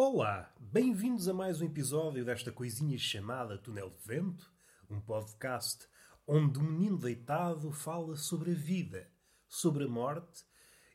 Olá, 0.00 0.54
bem-vindos 0.60 1.26
a 1.26 1.34
mais 1.34 1.60
um 1.60 1.64
episódio 1.64 2.24
desta 2.24 2.52
coisinha 2.52 2.96
chamada 2.96 3.58
Túnel 3.58 3.90
de 3.90 4.06
Vento, 4.06 4.48
um 4.88 5.00
podcast 5.00 5.88
onde 6.24 6.60
um 6.60 6.62
menino 6.62 6.96
deitado 6.96 7.72
fala 7.72 8.14
sobre 8.14 8.52
a 8.52 8.54
vida, 8.54 9.10
sobre 9.48 9.86
a 9.86 9.88
morte 9.88 10.44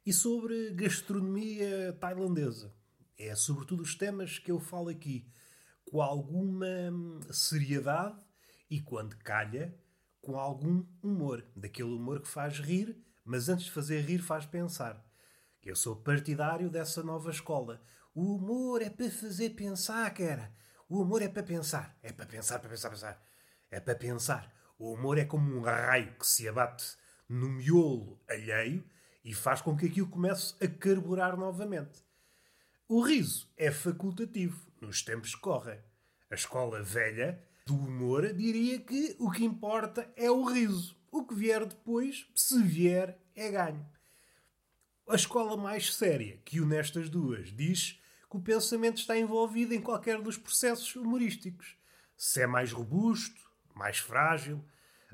e 0.05 0.13
sobre 0.13 0.71
gastronomia 0.71 1.91
tailandesa. 1.99 2.73
É 3.20 3.35
sobretudo 3.35 3.84
os 3.84 3.93
temas 3.93 4.39
que 4.39 4.49
eu 4.49 4.57
falo 4.62 4.88
aqui, 4.88 5.29
com 5.84 6.01
alguma 6.01 6.90
hum, 6.90 7.20
seriedade 7.29 8.23
e, 8.70 8.79
quando 8.79 9.17
calha, 9.17 9.77
com 10.21 10.40
algum 10.40 10.85
humor. 11.04 11.45
Daquele 11.54 11.91
humor 11.91 12.21
que 12.21 12.29
faz 12.29 12.57
rir, 12.57 12.98
mas 13.26 13.49
antes 13.49 13.65
de 13.65 13.71
fazer 13.71 13.99
rir 13.99 14.20
faz 14.20 14.45
pensar. 14.45 15.05
Eu 15.62 15.76
sou 15.76 15.93
partidário 15.93 16.70
dessa 16.70 17.04
nova 17.04 17.29
escola. 17.31 17.81
O 18.16 18.35
humor 18.35 18.84
é 18.84 18.91
para 18.91 19.09
fazer 19.09 19.52
pensar, 19.52 20.13
cara. 20.13 20.54
O 20.88 21.02
humor 21.02 21.23
é 21.23 21.27
para 21.27 21.41
pensar. 21.41 21.98
É 22.04 22.12
para 22.12 22.27
pensar, 22.27 22.59
para 22.59 22.70
pensar, 22.70 22.90
pensar. 22.91 23.26
É 23.71 23.80
para 23.80 23.95
pensar. 23.95 24.54
O 24.77 24.94
humor 24.94 25.17
é 25.17 25.26
como 25.26 25.58
um 25.58 25.62
raio 25.62 26.13
que 26.20 26.27
se 26.27 26.48
abate 26.48 26.95
no 27.27 27.49
miolo 27.49 28.21
alheio 28.30 28.85
e 29.23 29.34
faz 29.34 29.62
com 29.62 29.76
que 29.76 29.88
aquilo 29.88 30.09
comece 30.09 30.54
a 30.63 30.68
carburar 30.68 31.35
novamente. 31.35 32.04
O 32.88 33.02
riso 33.02 33.52
é 33.57 33.71
facultativo 33.71 34.71
nos 34.80 35.02
tempos 35.02 35.34
que 35.34 35.41
correm. 35.41 35.80
A 36.30 36.35
escola 36.35 36.84
velha 36.84 37.43
do 37.65 37.76
humor 37.76 38.32
diria 38.34 38.80
que 38.80 39.15
o 39.18 39.32
que 39.32 39.43
importa 39.43 40.12
é 40.15 40.30
o 40.30 40.43
riso. 40.43 40.96
O 41.09 41.26
que 41.26 41.34
vier 41.34 41.65
depois, 41.65 42.27
se 42.35 42.62
vier, 42.62 43.18
é 43.35 43.49
ganho. 43.49 43.90
A 45.07 45.15
escola 45.15 45.57
mais 45.57 45.96
séria, 45.96 46.37
que 46.46 46.59
une 46.59 46.76
estas 46.76 47.09
duas, 47.09 47.52
diz 47.52 48.02
que 48.34 48.37
o 48.37 48.41
pensamento 48.41 48.98
está 48.98 49.15
envolvido 49.15 49.76
em 49.76 49.81
qualquer 49.81 50.20
dos 50.20 50.39
processos 50.39 50.95
humorísticos. 50.95 51.77
Se 52.17 52.41
é 52.41 52.48
mais 52.48 52.71
robusto, 52.71 53.40
mais 53.75 53.99
frágil, 53.99 54.65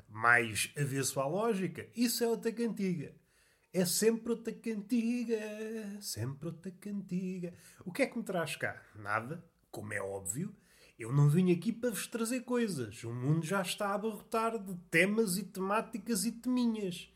mais 0.08 0.72
avesso 0.74 1.20
à 1.20 1.26
lógica, 1.26 1.86
isso 1.94 2.24
é 2.24 2.26
outra 2.26 2.50
cantiga. 2.50 3.14
É 3.74 3.84
sempre 3.84 4.32
outra 4.32 4.54
cantiga, 4.54 5.38
sempre 6.00 6.46
outra 6.46 6.70
cantiga. 6.70 7.52
O 7.84 7.92
que 7.92 8.02
é 8.02 8.06
que 8.06 8.16
me 8.16 8.24
traz 8.24 8.56
cá? 8.56 8.82
Nada, 8.94 9.44
como 9.70 9.92
é 9.92 10.00
óbvio. 10.00 10.56
Eu 10.98 11.12
não 11.12 11.28
vim 11.28 11.52
aqui 11.52 11.74
para 11.74 11.90
vos 11.90 12.06
trazer 12.06 12.40
coisas. 12.40 13.04
O 13.04 13.12
mundo 13.12 13.44
já 13.44 13.60
está 13.60 13.88
a 13.88 13.94
abarrotar 13.96 14.58
de 14.58 14.74
temas 14.90 15.36
e 15.36 15.44
temáticas 15.44 16.24
e 16.24 16.32
teminhas. 16.32 17.12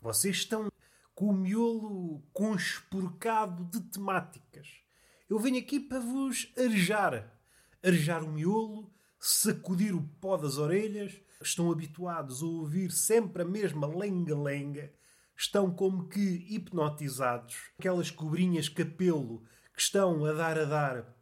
Vocês 0.00 0.36
estão 0.36 0.70
com 1.16 1.30
o 1.30 1.36
miolo 1.36 2.22
conspurcado 2.32 3.64
de 3.64 3.80
temáticas. 3.90 4.87
Eu 5.28 5.38
venho 5.38 5.58
aqui 5.58 5.78
para 5.78 6.00
vos 6.00 6.50
arejar. 6.56 7.38
Arejar 7.82 8.24
o 8.24 8.32
miolo, 8.32 8.90
sacudir 9.20 9.94
o 9.94 10.02
pó 10.20 10.38
das 10.38 10.56
orelhas. 10.56 11.20
Estão 11.42 11.70
habituados 11.70 12.42
a 12.42 12.46
ouvir 12.46 12.90
sempre 12.90 13.42
a 13.42 13.44
mesma 13.44 13.86
lenga-lenga. 13.86 14.90
Estão 15.36 15.70
como 15.70 16.08
que 16.08 16.46
hipnotizados. 16.48 17.56
Aquelas 17.78 18.10
cobrinhas 18.10 18.70
capelo 18.70 19.44
que 19.74 19.82
estão 19.82 20.24
a 20.24 20.32
dar 20.32 20.58
a 20.58 20.64
dar 20.64 21.16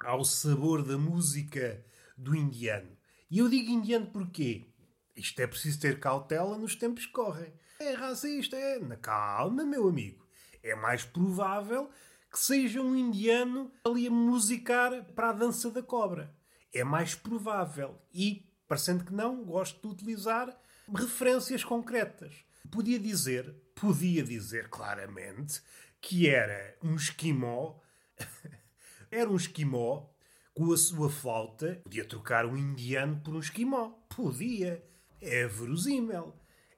ao 0.00 0.24
sabor 0.24 0.82
da 0.82 0.98
música 0.98 1.84
do 2.18 2.34
indiano. 2.34 2.90
E 3.30 3.38
eu 3.38 3.48
digo 3.48 3.70
indiano 3.70 4.06
porquê? 4.06 4.66
Isto 5.14 5.40
é 5.40 5.46
preciso 5.46 5.80
ter 5.80 6.00
cautela 6.00 6.58
nos 6.58 6.74
tempos 6.74 7.06
que 7.06 7.12
correm. 7.12 7.52
É 7.78 7.92
racista, 7.92 8.56
é. 8.56 8.80
Calma, 8.96 9.64
meu 9.64 9.88
amigo. 9.88 10.26
É 10.60 10.74
mais 10.74 11.04
provável 11.04 11.88
que 12.34 12.40
seja 12.40 12.82
um 12.82 12.96
indiano 12.96 13.70
ali 13.84 14.08
a 14.08 14.10
musicar 14.10 15.04
para 15.14 15.30
a 15.30 15.32
dança 15.32 15.70
da 15.70 15.80
cobra. 15.80 16.34
É 16.72 16.82
mais 16.82 17.14
provável. 17.14 17.96
E, 18.12 18.44
parecendo 18.66 19.04
que 19.04 19.14
não, 19.14 19.44
gosto 19.44 19.80
de 19.80 19.86
utilizar 19.86 20.60
referências 20.92 21.62
concretas. 21.62 22.44
Podia 22.72 22.98
dizer, 22.98 23.54
podia 23.76 24.24
dizer 24.24 24.68
claramente, 24.68 25.62
que 26.00 26.28
era 26.28 26.76
um 26.82 26.96
esquimó 26.96 27.78
era 29.12 29.30
um 29.30 29.36
esquimó 29.36 30.08
com 30.52 30.72
a 30.72 30.76
sua 30.76 31.08
flauta. 31.08 31.80
Podia 31.84 32.04
trocar 32.04 32.46
um 32.46 32.56
indiano 32.56 33.20
por 33.20 33.36
um 33.36 33.38
esquimó. 33.38 33.90
Podia. 34.08 34.84
É 35.20 35.46
verosímil. 35.46 36.34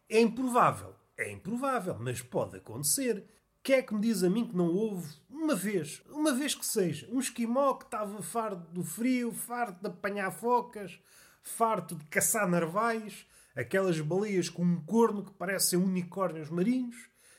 É 0.06 0.20
improvável. 0.20 0.94
É 1.16 1.32
improvável, 1.32 1.96
mas 1.98 2.20
pode 2.20 2.58
acontecer. 2.58 3.26
Quem 3.66 3.74
é 3.74 3.82
que 3.82 3.92
me 3.92 4.00
diz 4.00 4.22
a 4.22 4.30
mim 4.30 4.46
que 4.46 4.54
não 4.54 4.72
houve, 4.72 5.12
uma 5.28 5.52
vez, 5.52 6.00
uma 6.12 6.32
vez 6.32 6.54
que 6.54 6.64
seja, 6.64 7.08
um 7.10 7.18
esquimó 7.18 7.74
que 7.74 7.84
estava 7.84 8.22
farto 8.22 8.70
do 8.70 8.84
frio, 8.84 9.32
farto 9.32 9.80
de 9.80 9.88
apanhar 9.88 10.30
focas, 10.30 11.00
farto 11.42 11.96
de 11.96 12.04
caçar 12.04 12.48
narvais, 12.48 13.26
aquelas 13.56 14.00
baleias 14.00 14.48
com 14.48 14.62
um 14.62 14.80
corno 14.84 15.24
que 15.24 15.32
parecem 15.32 15.80
unicórnios 15.80 16.48
marinhos? 16.48 16.94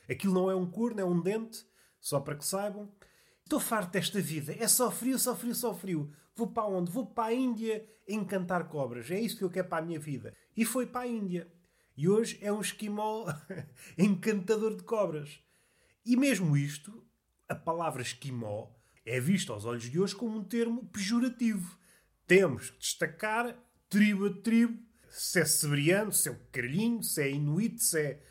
Aquilo 0.06 0.34
não 0.34 0.50
é 0.50 0.54
um 0.54 0.70
corno, 0.70 1.00
é 1.00 1.04
um 1.06 1.18
dente, 1.18 1.64
só 1.98 2.20
para 2.20 2.36
que 2.36 2.44
saibam. 2.44 2.92
Estou 3.42 3.58
farto 3.58 3.92
desta 3.92 4.20
vida. 4.20 4.54
É 4.60 4.68
só 4.68 4.90
frio, 4.90 5.18
só 5.18 5.34
frio, 5.34 5.54
só 5.54 5.72
frio. 5.72 6.12
Vou 6.36 6.48
para 6.48 6.66
onde? 6.66 6.90
Vou 6.92 7.06
para 7.06 7.28
a 7.28 7.32
Índia 7.32 7.88
encantar 8.06 8.68
cobras. 8.68 9.10
É 9.10 9.18
isso 9.18 9.38
que 9.38 9.44
eu 9.44 9.50
quero 9.50 9.68
para 9.68 9.82
a 9.82 9.86
minha 9.86 9.98
vida. 9.98 10.36
E 10.54 10.66
foi 10.66 10.84
para 10.84 11.06
a 11.06 11.06
Índia. 11.06 11.50
E 11.96 12.06
hoje 12.06 12.38
é 12.42 12.52
um 12.52 12.60
esquimó 12.60 13.24
encantador 13.96 14.76
de 14.76 14.82
cobras. 14.82 15.47
E 16.08 16.16
mesmo 16.16 16.56
isto, 16.56 17.06
a 17.46 17.54
palavra 17.54 18.00
esquimó 18.00 18.70
é 19.04 19.20
vista 19.20 19.52
aos 19.52 19.66
olhos 19.66 19.90
de 19.90 20.00
hoje 20.00 20.16
como 20.16 20.38
um 20.38 20.42
termo 20.42 20.86
pejorativo. 20.86 21.78
Temos 22.26 22.70
que 22.70 22.78
destacar 22.78 23.54
tribo 23.90 24.24
a 24.24 24.32
tribo, 24.32 24.82
se 25.10 25.38
é 25.38 25.44
severiano, 25.44 26.10
se 26.10 26.30
é 26.30 26.32
o 26.32 26.40
caralhinho, 26.50 27.02
se 27.02 27.20
é 27.20 27.30
inuit, 27.30 27.84
se 27.84 28.00
é... 28.00 28.24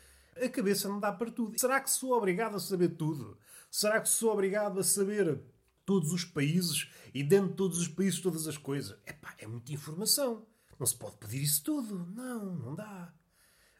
A 0.44 0.48
cabeça 0.48 0.88
não 0.88 0.98
dá 0.98 1.12
para 1.12 1.30
tudo. 1.30 1.56
Será 1.56 1.80
que 1.80 1.88
sou 1.88 2.14
obrigado 2.14 2.56
a 2.56 2.58
saber 2.58 2.96
tudo? 2.96 3.38
Será 3.70 4.00
que 4.00 4.08
sou 4.08 4.32
obrigado 4.32 4.80
a 4.80 4.82
saber 4.82 5.40
todos 5.86 6.12
os 6.12 6.24
países 6.24 6.90
e 7.14 7.22
dentro 7.22 7.50
de 7.50 7.54
todos 7.54 7.78
os 7.78 7.86
países 7.86 8.18
todas 8.18 8.48
as 8.48 8.58
coisas? 8.58 8.98
Epá, 9.06 9.36
é 9.38 9.46
muita 9.46 9.72
informação. 9.72 10.44
Não 10.80 10.86
se 10.86 10.96
pode 10.96 11.16
pedir 11.18 11.44
isso 11.44 11.62
tudo. 11.62 11.96
Não, 12.12 12.56
não 12.56 12.74
dá. 12.74 13.14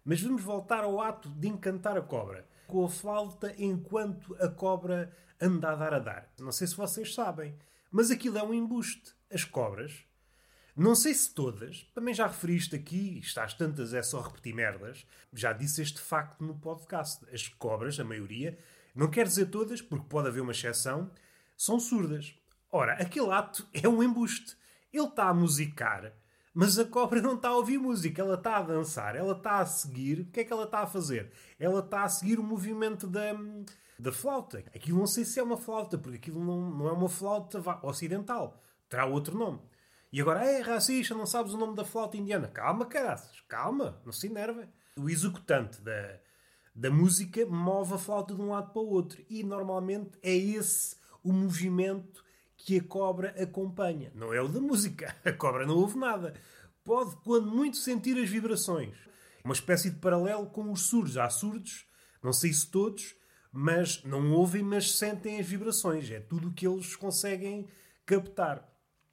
Mas 0.05 0.23
vamos 0.23 0.41
voltar 0.41 0.85
ao 0.85 1.01
ato 1.01 1.29
de 1.31 1.49
encantar 1.49 1.97
a 1.99 2.03
cobra. 2.03 2.49
Com 2.69 2.85
a 2.85 2.89
flauta 2.89 3.53
enquanto 3.59 4.37
a 4.39 4.47
cobra 4.47 5.11
anda 5.41 5.71
a 5.71 5.75
dar 5.75 5.95
a 5.95 5.99
dar. 5.99 6.33
Não 6.39 6.53
sei 6.53 6.67
se 6.67 6.77
vocês 6.77 7.15
sabem, 7.15 7.57
mas 7.91 8.11
aquilo 8.11 8.39
é 8.39 8.43
um 8.43 8.53
embuste. 8.53 9.15
As 9.33 9.43
cobras, 9.43 10.05
não 10.77 10.95
sei 10.95 11.13
se 11.13 11.35
todas, 11.35 11.91
também 11.93 12.15
já 12.15 12.27
referiste 12.27 12.77
aqui, 12.77 13.19
estás 13.19 13.53
tantas 13.55 13.93
é 13.93 14.01
só 14.01 14.21
repetir 14.21 14.55
merdas, 14.55 15.05
já 15.33 15.53
disse 15.53 15.83
este 15.83 15.99
facto 15.99 16.45
no 16.45 16.55
podcast. 16.55 17.27
As 17.33 17.49
cobras, 17.49 17.99
a 17.99 18.05
maioria, 18.05 18.57
não 18.95 19.11
quer 19.11 19.27
dizer 19.27 19.47
todas, 19.47 19.83
porque 19.83 20.07
pode 20.09 20.29
haver 20.29 20.41
uma 20.41 20.53
exceção, 20.53 21.11
são 21.57 21.81
surdas. 21.81 22.33
Ora, 22.71 22.93
aquele 22.93 23.33
ato 23.33 23.67
é 23.73 23.89
um 23.89 24.03
embuste. 24.03 24.57
Ele 24.93 25.09
está 25.09 25.29
a 25.29 25.35
musicar, 25.35 26.13
mas 26.55 26.79
a 26.79 26.85
cobra 26.85 27.21
não 27.21 27.35
está 27.35 27.49
a 27.49 27.57
ouvir 27.57 27.79
música, 27.79 28.23
ela 28.23 28.35
está 28.35 28.57
a 28.57 28.63
dançar, 28.63 29.15
ela 29.15 29.33
está 29.33 29.61
a 29.61 29.67
seguir. 29.67 30.21
O 30.21 30.25
que 30.27 30.41
é 30.41 30.45
que 30.45 30.53
ela 30.53 30.65
está 30.65 30.81
a 30.81 30.87
fazer? 30.87 31.31
Ela 31.59 31.81
está 31.81 32.03
a 32.03 32.09
seguir 32.09 32.39
o 32.39 32.43
movimento 32.43 33.07
da, 33.07 33.33
da 33.99 34.13
flauta. 34.13 34.59
Aquilo 34.75 34.99
não 34.99 35.07
sei 35.07 35.25
se 35.25 35.39
é 35.39 35.43
uma 35.43 35.57
flauta, 35.57 35.99
porque 35.99 36.17
aquilo 36.17 36.45
não, 36.45 36.71
não 36.71 36.89
é 36.89 36.93
uma 36.93 37.09
flauta 37.09 37.63
ocidental. 37.83 38.63
Terá 38.89 39.07
outro 39.07 39.37
nome. 39.37 39.61
E 40.11 40.21
agora, 40.21 40.45
é 40.45 40.61
racista, 40.61 41.15
não 41.15 41.27
sabes 41.27 41.53
o 41.53 41.59
nome 41.59 41.77
da 41.77 41.85
flauta 41.85 42.17
indiana. 42.17 42.49
Calma, 42.49 42.87
caraças, 42.87 43.41
calma, 43.47 44.01
não 44.05 44.13
se 44.13 44.27
enerva. 44.27 44.67
O 44.97 45.11
executante 45.11 45.81
da, 45.83 46.19
da 46.75 46.91
música 46.91 47.45
move 47.45 47.95
a 47.95 47.99
flauta 47.99 48.35
de 48.35 48.41
um 48.41 48.51
lado 48.51 48.73
para 48.73 48.81
o 48.81 48.89
outro. 48.89 49.23
E 49.29 49.43
normalmente 49.43 50.19
é 50.23 50.35
esse 50.35 50.97
o 51.23 51.33
movimento 51.33 52.25
que 52.69 52.77
a 52.77 52.85
cobra 52.85 53.35
acompanha. 53.43 54.13
Não 54.15 54.31
é 54.31 54.43
o 54.43 54.47
da 54.47 54.61
música. 54.61 55.17
A 55.25 55.33
cobra 55.33 55.65
não 55.65 55.75
ouve 55.75 55.97
nada. 55.97 56.35
Pode, 56.85 57.17
quando 57.25 57.51
muito, 57.51 57.79
sentir 57.79 58.23
as 58.23 58.29
vibrações. 58.29 58.95
Uma 59.43 59.55
espécie 59.55 59.89
de 59.89 59.97
paralelo 59.97 60.45
com 60.51 60.71
os 60.71 60.83
surdos. 60.83 61.17
Há 61.17 61.31
surdos, 61.31 61.87
não 62.23 62.31
sei 62.31 62.53
se 62.53 62.71
todos, 62.71 63.15
mas 63.51 64.05
não 64.05 64.33
ouvem, 64.33 64.63
mas 64.63 64.99
sentem 64.99 65.41
as 65.41 65.47
vibrações. 65.47 66.11
É 66.11 66.21
tudo 66.21 66.49
o 66.49 66.53
que 66.53 66.69
eles 66.69 66.95
conseguem 66.95 67.67
captar. 68.05 68.71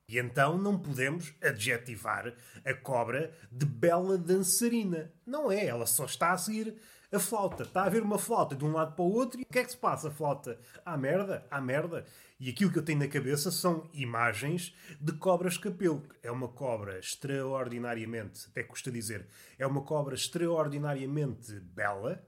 E 0.10 0.20
então 0.20 0.58
não 0.58 0.78
podemos 0.78 1.34
adjetivar 1.42 2.36
a 2.66 2.74
cobra 2.74 3.34
de 3.50 3.66
bela 3.66 4.18
dançarina. 4.18 5.14
Não 5.26 5.50
é, 5.50 5.66
ela 5.66 5.86
só 5.86 6.04
está 6.04 6.34
a 6.34 6.38
seguir 6.38 6.76
a 7.12 7.20
flauta. 7.20 7.64
Está 7.64 7.84
a 7.84 7.86
haver 7.86 8.02
uma 8.02 8.18
flauta 8.18 8.56
de 8.56 8.66
um 8.66 8.72
lado 8.72 8.96
para 8.96 9.04
o 9.04 9.12
outro 9.12 9.40
e 9.40 9.44
o 9.44 9.46
que 9.46 9.60
é 9.60 9.64
que 9.64 9.72
se 9.72 9.78
passa? 9.78 10.08
A 10.08 10.12
flauta. 10.12 10.60
À 10.86 10.98
merda, 10.98 11.46
à 11.50 11.62
merda. 11.62 12.06
E 12.40 12.50
aquilo 12.50 12.72
que 12.72 12.80
eu 12.80 12.84
tenho 12.84 13.00
na 13.00 13.08
cabeça 13.08 13.50
são 13.50 13.90
imagens 13.94 14.76
de 15.00 15.14
cobras 15.14 15.58
capelo. 15.58 16.04
É 16.22 16.30
uma 16.30 16.48
cobra 16.48 17.00
extraordinariamente, 17.00 18.48
até 18.50 18.64
custa 18.64 18.92
dizer, 18.92 19.26
é 19.58 19.66
uma 19.66 19.82
cobra 19.82 20.16
extraordinariamente 20.16 21.60
bela, 21.62 22.22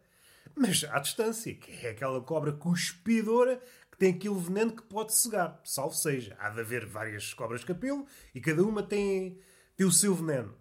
mas 0.55 0.85
à 0.85 0.99
distância, 0.99 1.53
que 1.53 1.85
é 1.85 1.89
aquela 1.89 2.21
cobra 2.21 2.53
cuspidora 2.53 3.61
que 3.91 3.97
tem 3.97 4.13
aquele 4.13 4.39
veneno 4.39 4.71
que 4.71 4.83
pode 4.83 5.13
cegar. 5.13 5.59
Salvo 5.63 5.93
seja, 5.93 6.37
há 6.39 6.49
de 6.49 6.61
haver 6.61 6.85
várias 6.85 7.33
cobras 7.33 7.63
capelo 7.63 8.05
e 8.33 8.39
cada 8.39 8.63
uma 8.63 8.81
tem, 8.81 9.39
tem 9.75 9.85
o 9.85 9.91
seu 9.91 10.15
veneno. 10.15 10.55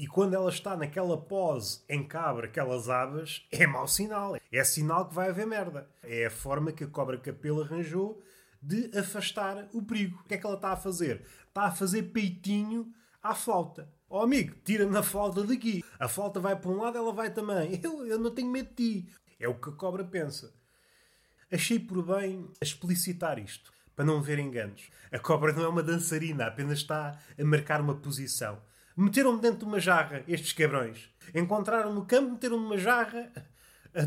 E 0.00 0.06
quando 0.06 0.32
ela 0.32 0.48
está 0.48 0.74
naquela 0.78 1.18
pose 1.18 1.82
em 1.86 2.02
cabra, 2.02 2.46
aquelas 2.46 2.88
abas, 2.88 3.46
é 3.52 3.66
mau 3.66 3.86
sinal. 3.86 4.34
É 4.50 4.64
sinal 4.64 5.06
que 5.06 5.14
vai 5.14 5.28
haver 5.28 5.46
merda. 5.46 5.90
É 6.02 6.24
a 6.24 6.30
forma 6.30 6.72
que 6.72 6.84
a 6.84 6.86
cobra 6.86 7.18
capelo 7.18 7.60
arranjou 7.60 8.18
de 8.62 8.90
afastar 8.98 9.68
o 9.74 9.82
perigo. 9.82 10.18
O 10.20 10.24
que 10.24 10.32
é 10.32 10.38
que 10.38 10.46
ela 10.46 10.54
está 10.54 10.72
a 10.72 10.76
fazer? 10.76 11.26
Está 11.46 11.64
a 11.64 11.70
fazer 11.70 12.04
peitinho 12.04 12.90
à 13.22 13.34
flauta. 13.34 13.92
Ó 14.08 14.20
oh, 14.20 14.22
amigo, 14.22 14.56
tira-me 14.64 14.96
a 14.96 15.02
flauta 15.02 15.44
daqui. 15.44 15.84
A 15.98 16.08
flauta 16.08 16.40
vai 16.40 16.56
para 16.56 16.70
um 16.70 16.78
lado, 16.78 16.96
ela 16.96 17.12
vai 17.12 17.30
também. 17.30 17.78
Eu, 17.84 18.06
eu 18.06 18.18
não 18.18 18.30
tenho 18.30 18.50
medo 18.50 18.70
de 18.70 19.02
ti. 19.02 19.08
É 19.38 19.46
o 19.48 19.60
que 19.60 19.68
a 19.68 19.72
cobra 19.72 20.02
pensa. 20.02 20.50
Achei 21.52 21.78
por 21.78 22.02
bem 22.02 22.50
explicitar 22.62 23.38
isto, 23.38 23.70
para 23.94 24.06
não 24.06 24.16
haver 24.16 24.38
enganos. 24.38 24.88
A 25.12 25.18
cobra 25.18 25.52
não 25.52 25.62
é 25.62 25.68
uma 25.68 25.82
dançarina, 25.82 26.46
apenas 26.46 26.78
está 26.78 27.18
a 27.38 27.44
marcar 27.44 27.82
uma 27.82 27.96
posição. 27.96 28.62
Meteram-me 29.00 29.40
dentro 29.40 29.60
de 29.60 29.64
uma 29.64 29.80
jarra, 29.80 30.22
estes 30.28 30.52
cabrões. 30.52 31.08
Encontraram-me 31.34 31.94
no 31.94 32.04
campo, 32.04 32.32
meteram-me 32.32 32.64
numa 32.64 32.76
jarra, 32.76 33.32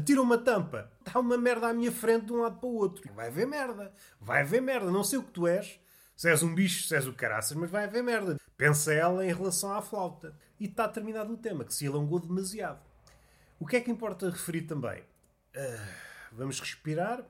tiram 0.05 0.21
uma 0.21 0.37
tampa. 0.37 0.91
Está 0.99 1.19
uma 1.19 1.35
merda 1.35 1.67
à 1.67 1.73
minha 1.73 1.91
frente 1.91 2.27
de 2.27 2.33
um 2.33 2.41
lado 2.41 2.59
para 2.59 2.69
o 2.69 2.75
outro. 2.75 3.11
Vai 3.15 3.29
haver 3.29 3.47
merda. 3.47 3.91
Vai 4.21 4.41
haver 4.41 4.61
merda. 4.61 4.91
Não 4.91 5.03
sei 5.03 5.17
o 5.17 5.23
que 5.23 5.31
tu 5.31 5.47
és. 5.47 5.79
Se 6.15 6.29
és 6.29 6.43
um 6.43 6.53
bicho, 6.53 6.87
se 6.87 6.95
és 6.95 7.07
o 7.07 7.13
caraças, 7.13 7.57
mas 7.57 7.71
vai 7.71 7.85
haver 7.85 8.03
merda. 8.03 8.39
Pensa 8.55 8.93
ela 8.93 9.25
em 9.25 9.33
relação 9.33 9.73
à 9.73 9.81
flauta. 9.81 10.37
E 10.59 10.65
está 10.65 10.87
terminado 10.87 11.33
o 11.33 11.37
tema, 11.37 11.65
que 11.65 11.73
se 11.73 11.87
alongou 11.87 12.19
demasiado. 12.19 12.79
O 13.59 13.65
que 13.65 13.77
é 13.77 13.81
que 13.81 13.89
importa 13.89 14.29
referir 14.29 14.61
também? 14.61 15.01
Uh, 15.01 15.87
vamos 16.31 16.59
respirar. 16.59 17.25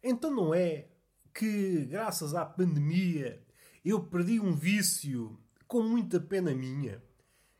Então 0.00 0.30
não 0.30 0.54
é 0.54 0.86
que, 1.34 1.86
graças 1.86 2.36
à 2.36 2.46
pandemia, 2.46 3.42
eu 3.84 4.00
perdi 4.00 4.38
um 4.38 4.54
vício 4.54 5.36
com 5.68 5.82
muita 5.82 6.18
pena 6.18 6.54
minha, 6.54 7.02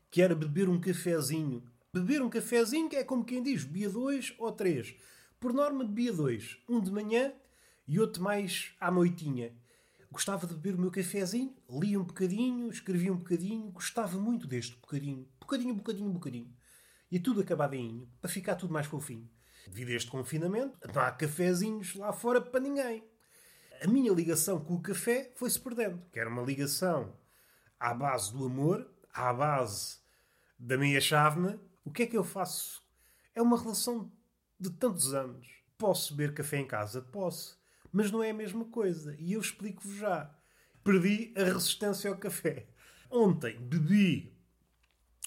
que 0.09 0.19
era 0.19 0.33
beber 0.33 0.67
um 0.67 0.81
cafezinho. 0.81 1.63
Beber 1.93 2.23
um 2.23 2.29
cafezinho 2.29 2.89
que 2.89 2.95
é 2.95 3.03
como 3.03 3.23
quem 3.23 3.43
diz, 3.43 3.63
bebia 3.63 3.87
dois 3.87 4.33
ou 4.39 4.51
três. 4.51 4.95
Por 5.39 5.53
norma, 5.53 5.85
bebia 5.85 6.11
dois. 6.11 6.57
Um 6.67 6.81
de 6.81 6.91
manhã 6.91 7.31
e 7.87 7.99
outro 7.99 8.23
mais 8.23 8.73
à 8.79 8.89
noitinha. 8.89 9.53
Gostava 10.11 10.47
de 10.47 10.55
beber 10.55 10.73
o 10.73 10.81
meu 10.81 10.89
cafezinho, 10.89 11.55
lia 11.69 11.99
um 11.99 12.03
bocadinho, 12.03 12.67
escrevia 12.71 13.13
um 13.13 13.17
bocadinho, 13.17 13.69
gostava 13.69 14.17
muito 14.17 14.47
deste 14.47 14.75
bocadinho. 14.77 15.27
Bocadinho, 15.39 15.75
bocadinho, 15.75 16.09
bocadinho. 16.09 16.51
E 17.11 17.19
tudo 17.19 17.41
acabadinho, 17.41 18.09
para 18.19 18.29
ficar 18.29 18.55
tudo 18.55 18.73
mais 18.73 18.87
fofinho. 18.87 19.29
Devido 19.67 19.89
a 19.89 19.93
este 19.93 20.09
confinamento, 20.09 20.79
não 20.91 21.01
há 21.03 21.11
cafezinhos 21.11 21.93
lá 21.93 22.11
fora 22.11 22.41
para 22.41 22.59
ninguém. 22.59 23.03
A 23.83 23.87
minha 23.87 24.11
ligação 24.11 24.59
com 24.59 24.73
o 24.73 24.81
café 24.81 25.31
foi-se 25.35 25.59
perdendo. 25.59 26.01
Que 26.11 26.19
era 26.19 26.29
uma 26.29 26.41
ligação 26.41 27.13
à 27.79 27.93
base 27.93 28.33
do 28.33 28.45
amor, 28.45 28.89
à 29.13 29.31
base 29.33 29.99
da 30.57 30.77
minha 30.77 30.99
chávena, 30.99 31.59
o 31.85 31.91
que 31.91 32.03
é 32.03 32.07
que 32.07 32.17
eu 32.17 32.23
faço? 32.23 32.83
É 33.33 33.41
uma 33.41 33.57
relação 33.57 34.11
de 34.59 34.69
tantos 34.69 35.13
anos. 35.13 35.47
Posso 35.77 36.13
beber 36.13 36.33
café 36.33 36.57
em 36.57 36.67
casa? 36.67 37.01
Posso. 37.01 37.57
Mas 37.91 38.11
não 38.11 38.21
é 38.21 38.31
a 38.31 38.33
mesma 38.33 38.65
coisa. 38.65 39.15
E 39.17 39.33
eu 39.33 39.39
explico-vos 39.39 39.95
já. 39.95 40.29
Perdi 40.83 41.33
a 41.37 41.43
resistência 41.45 42.09
ao 42.09 42.17
café. 42.17 42.67
Ontem 43.09 43.57
bebi 43.59 44.37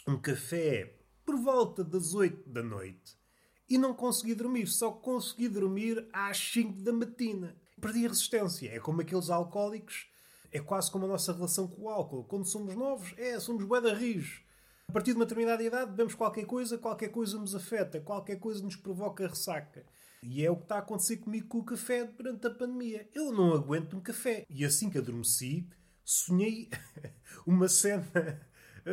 um 0.07 0.19
café 0.19 0.99
por 1.25 1.37
volta 1.37 1.83
das 1.83 2.15
8 2.15 2.49
da 2.51 2.63
noite 2.63 3.17
e 3.69 3.79
não 3.79 3.95
consegui 3.95 4.35
dormir. 4.35 4.67
Só 4.67 4.93
consegui 4.93 5.49
dormir 5.49 6.07
às 6.13 6.37
5 6.37 6.83
da 6.83 6.93
matina. 6.93 7.57
Perdi 7.81 8.05
a 8.05 8.09
resistência. 8.09 8.69
É 8.71 8.79
como 8.79 9.01
aqueles 9.01 9.31
alcoólicos 9.31 10.12
é 10.53 10.61
quase 10.61 10.91
como 10.91 11.07
a 11.07 11.09
nossa 11.09 11.33
relação 11.33 11.67
com 11.67 11.83
o 11.83 11.89
álcool. 11.89 12.25
Quando 12.25 12.45
somos 12.45 12.75
novos, 12.75 13.15
é, 13.17 13.41
somos 13.41 13.65
bué 13.65 13.81
da 13.81 13.95
rijos. 13.95 14.43
A 14.89 14.93
partir 14.93 15.13
de 15.13 15.17
uma 15.17 15.25
determinada 15.25 15.63
idade, 15.63 15.91
bebemos 15.91 16.15
qualquer 16.15 16.45
coisa, 16.45 16.77
qualquer 16.77 17.09
coisa 17.09 17.39
nos 17.39 17.55
afeta, 17.55 18.01
qualquer 18.01 18.39
coisa 18.39 18.63
nos 18.63 18.77
provoca 18.77 19.27
ressaca. 19.27 19.87
E 20.23 20.45
é 20.45 20.51
o 20.51 20.57
que 20.57 20.65
está 20.65 20.77
a 20.77 20.79
acontecer 20.81 21.17
comigo 21.17 21.49
com 21.49 21.59
o 21.59 21.65
café 21.65 22.05
durante 22.05 22.47
a 22.47 22.51
pandemia. 22.51 23.09
Eu 23.15 23.33
não 23.33 23.55
aguento 23.55 23.97
um 23.97 24.01
café. 24.01 24.45
E 24.51 24.65
assim 24.65 24.91
que 24.91 24.99
adormeci, 24.99 25.67
sonhei 26.05 26.69
uma 27.47 27.69
cena 27.69 28.05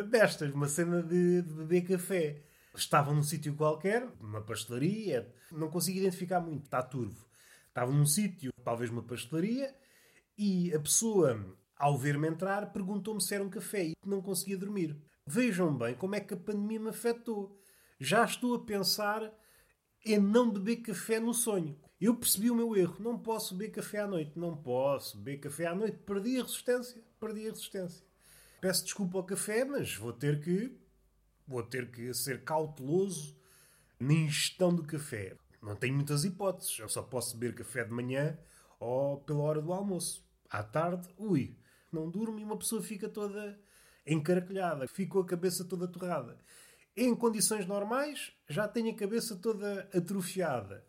destas, 0.09 0.51
uma 0.53 0.67
cena 0.67 1.03
de, 1.03 1.41
de 1.41 1.53
beber 1.53 1.81
café. 1.81 2.41
Estava 2.73 3.13
num 3.13 3.21
sítio 3.23 3.55
qualquer, 3.55 4.07
numa 4.21 4.41
pastelaria, 4.41 5.31
não 5.51 5.69
consigo 5.69 5.99
identificar 5.99 6.39
muito, 6.39 6.63
está 6.63 6.81
turvo. 6.81 7.27
Estava 7.67 7.91
num 7.91 8.05
sítio, 8.05 8.51
talvez 8.63 8.89
uma 8.89 9.03
pastelaria, 9.03 9.75
e 10.41 10.73
a 10.73 10.79
pessoa, 10.79 11.37
ao 11.75 11.97
ver-me 11.97 12.29
entrar, 12.29 12.71
perguntou-me 12.71 13.19
se 13.19 13.35
era 13.35 13.43
um 13.43 13.49
café 13.49 13.87
e 13.87 13.93
não 14.05 14.21
conseguia 14.21 14.57
dormir. 14.57 14.95
Vejam 15.27 15.77
bem 15.77 15.93
como 15.93 16.15
é 16.15 16.21
que 16.21 16.33
a 16.33 16.37
pandemia 16.37 16.79
me 16.79 16.87
afetou. 16.87 17.59
Já 17.99 18.23
estou 18.23 18.55
a 18.55 18.63
pensar 18.63 19.33
em 20.05 20.17
não 20.17 20.49
beber 20.49 20.77
café 20.77 21.19
no 21.19 21.33
sonho. 21.33 21.77
Eu 21.99 22.15
percebi 22.15 22.49
o 22.49 22.55
meu 22.55 22.73
erro. 22.77 23.03
Não 23.03 23.19
posso 23.19 23.53
beber 23.53 23.73
café 23.73 23.99
à 23.99 24.07
noite. 24.07 24.31
Não 24.39 24.55
posso 24.55 25.17
beber 25.17 25.41
café 25.41 25.65
à 25.65 25.75
noite. 25.75 25.97
Perdi 25.97 26.39
a 26.39 26.43
resistência. 26.43 27.03
Perdi 27.19 27.45
a 27.45 27.51
resistência. 27.51 28.05
Peço 28.61 28.85
desculpa 28.85 29.17
ao 29.17 29.25
café, 29.25 29.65
mas 29.65 29.93
vou 29.93 30.13
ter 30.13 30.39
que 30.39 30.73
vou 31.45 31.63
ter 31.63 31.91
que 31.91 32.13
ser 32.13 32.45
cauteloso 32.45 33.35
na 33.99 34.13
ingestão 34.13 34.73
do 34.73 34.83
café. 34.83 35.35
Não 35.61 35.75
tenho 35.75 35.95
muitas 35.95 36.23
hipóteses. 36.23 36.79
Eu 36.79 36.87
só 36.87 37.01
posso 37.01 37.35
beber 37.35 37.55
café 37.55 37.83
de 37.83 37.91
manhã 37.91 38.39
ou 38.79 39.17
pela 39.17 39.41
hora 39.41 39.61
do 39.61 39.73
almoço 39.73 40.28
à 40.49 40.63
tarde, 40.63 41.07
ui, 41.17 41.57
não 41.91 42.09
durmo 42.09 42.39
e 42.39 42.43
uma 42.43 42.57
pessoa 42.57 42.81
fica 42.81 43.07
toda 43.07 43.59
encaracolhada, 44.05 44.87
fica 44.87 45.13
com 45.13 45.19
a 45.19 45.25
cabeça 45.25 45.63
toda 45.65 45.87
torrada. 45.87 46.39
Em 46.95 47.15
condições 47.15 47.65
normais, 47.65 48.33
já 48.47 48.67
tenho 48.67 48.91
a 48.91 48.97
cabeça 48.97 49.35
toda 49.35 49.89
atrofiada. 49.93 50.85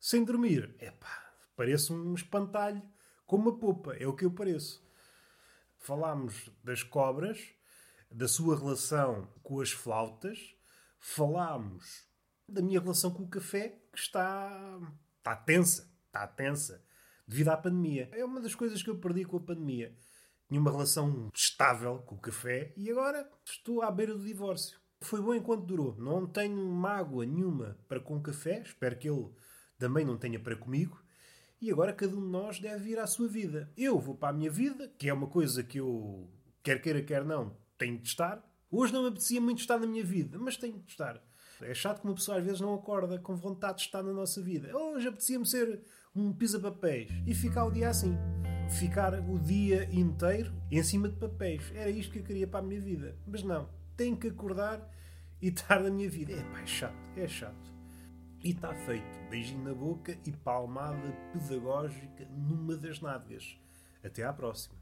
Sem 0.00 0.24
dormir, 0.24 0.74
epá, 0.80 1.32
pareço 1.56 1.94
um 1.94 2.14
espantalho 2.14 2.82
com 3.26 3.36
uma 3.36 3.58
popa, 3.58 3.94
é 3.94 4.06
o 4.06 4.14
que 4.14 4.24
eu 4.24 4.30
pareço. 4.30 4.84
Falámos 5.78 6.50
das 6.62 6.82
cobras, 6.82 7.52
da 8.10 8.26
sua 8.26 8.58
relação 8.58 9.28
com 9.42 9.60
as 9.60 9.70
flautas, 9.70 10.54
falámos 10.98 12.06
da 12.48 12.62
minha 12.62 12.80
relação 12.80 13.12
com 13.12 13.22
o 13.22 13.28
café, 13.28 13.78
que 13.92 13.98
está, 13.98 14.80
está 15.18 15.36
tensa, 15.36 15.90
está 16.06 16.26
tensa 16.26 16.87
devido 17.28 17.50
à 17.50 17.56
pandemia. 17.56 18.08
É 18.12 18.24
uma 18.24 18.40
das 18.40 18.54
coisas 18.54 18.82
que 18.82 18.88
eu 18.88 18.96
perdi 18.96 19.24
com 19.24 19.36
a 19.36 19.40
pandemia. 19.40 19.94
Tinha 20.48 20.58
uma 20.58 20.70
relação 20.70 21.28
estável 21.34 21.98
com 21.98 22.14
o 22.14 22.20
café 22.20 22.72
e 22.74 22.90
agora 22.90 23.30
estou 23.44 23.82
à 23.82 23.90
beira 23.90 24.14
do 24.14 24.24
divórcio. 24.24 24.80
Foi 25.02 25.20
bom 25.20 25.34
enquanto 25.34 25.66
durou. 25.66 25.94
Não 25.98 26.26
tenho 26.26 26.56
mágoa 26.56 27.26
nenhuma 27.26 27.76
para 27.86 28.00
com 28.00 28.16
o 28.16 28.22
café. 28.22 28.62
Espero 28.62 28.96
que 28.96 29.08
ele 29.08 29.28
também 29.78 30.06
não 30.06 30.16
tenha 30.16 30.40
para 30.40 30.56
comigo. 30.56 31.00
E 31.60 31.70
agora 31.70 31.92
cada 31.92 32.16
um 32.16 32.20
de 32.20 32.28
nós 32.28 32.58
deve 32.58 32.90
ir 32.90 32.98
à 32.98 33.06
sua 33.06 33.28
vida. 33.28 33.70
Eu 33.76 33.98
vou 33.98 34.14
para 34.14 34.30
a 34.30 34.32
minha 34.32 34.50
vida, 34.50 34.90
que 34.96 35.08
é 35.08 35.12
uma 35.12 35.26
coisa 35.26 35.62
que 35.62 35.78
eu, 35.78 36.28
quer 36.62 36.80
queira, 36.80 37.02
quer 37.02 37.24
não, 37.24 37.56
tenho 37.76 37.98
de 37.98 38.08
estar. 38.08 38.42
Hoje 38.70 38.92
não 38.92 39.02
me 39.02 39.08
apetecia 39.08 39.40
muito 39.40 39.60
estar 39.60 39.78
na 39.78 39.86
minha 39.86 40.04
vida, 40.04 40.38
mas 40.38 40.56
tenho 40.56 40.78
de 40.78 40.90
estar. 40.90 41.22
É 41.60 41.74
chato 41.74 42.00
que 42.00 42.06
uma 42.06 42.14
pessoa 42.14 42.38
às 42.38 42.44
vezes 42.44 42.60
não 42.60 42.74
acorda 42.74 43.18
com 43.18 43.34
vontade 43.36 43.78
de 43.78 43.84
estar 43.84 44.02
na 44.02 44.12
nossa 44.12 44.40
vida. 44.40 44.74
Hoje 44.76 45.08
apetecia-me 45.08 45.44
ser 45.44 45.82
um 46.14 46.32
pisa-papéis 46.32 47.10
e 47.26 47.34
ficar 47.34 47.64
o 47.64 47.70
dia 47.70 47.90
assim. 47.90 48.16
Ficar 48.78 49.14
o 49.14 49.38
dia 49.38 49.88
inteiro 49.92 50.52
em 50.70 50.82
cima 50.82 51.08
de 51.08 51.16
papéis. 51.16 51.72
Era 51.74 51.90
isto 51.90 52.12
que 52.12 52.18
eu 52.18 52.24
queria 52.24 52.46
para 52.46 52.60
a 52.60 52.62
minha 52.62 52.80
vida. 52.80 53.16
Mas 53.26 53.42
não, 53.42 53.68
tenho 53.96 54.16
que 54.16 54.28
acordar 54.28 54.88
e 55.40 55.48
estar 55.48 55.80
na 55.80 55.90
minha 55.90 56.08
vida. 56.08 56.32
É 56.32 56.42
pá, 56.44 56.60
é 56.60 56.66
chato, 56.66 56.96
é 57.16 57.26
chato. 57.26 57.74
E 58.44 58.50
está 58.50 58.74
feito. 58.74 59.28
Beijinho 59.30 59.64
na 59.64 59.74
boca 59.74 60.16
e 60.24 60.32
palmada 60.32 61.12
pedagógica 61.32 62.26
numa 62.30 62.76
das 62.76 63.00
nádegas. 63.00 63.58
Até 64.04 64.24
à 64.24 64.32
próxima. 64.32 64.77